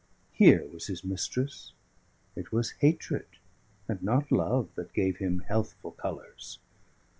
Here 0.31 0.65
was 0.73 0.87
his 0.87 1.03
mistress: 1.03 1.73
it 2.35 2.51
was 2.51 2.71
hatred 2.79 3.27
and 3.87 4.01
not 4.01 4.31
love 4.31 4.69
that 4.73 4.93
gave 4.93 5.17
him 5.17 5.41
healthful 5.41 5.91
colours. 5.91 6.57